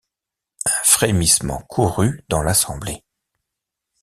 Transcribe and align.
Un 0.65 0.71
frémissement 0.81 1.59
courut 1.69 2.23
dans 2.27 2.41
l’assemblée. 2.41 3.03